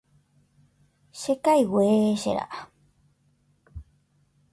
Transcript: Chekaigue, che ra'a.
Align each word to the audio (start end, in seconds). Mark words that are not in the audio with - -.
Chekaigue, 1.19 2.15
che 2.21 2.31
ra'a. 2.37 2.59